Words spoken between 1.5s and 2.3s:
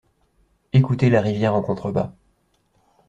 en contrebas.